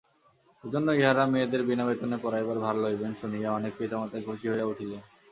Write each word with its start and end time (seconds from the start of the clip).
এজন্য 0.63 0.87
ইঁহারা 0.91 1.23
মেয়েদের 1.25 1.61
বিনা 1.63 1.83
বেতনে 1.85 2.17
পড়াইবার 2.17 2.57
ভার 2.59 2.75
লইবেন 2.75 3.13
শুনিয়া 3.21 3.49
অনেক 3.51 3.73
পিতামাতাই 3.77 4.21
খুশি 4.23 4.45
হইয়া 4.47 4.65
উঠিলেন। 4.65 5.01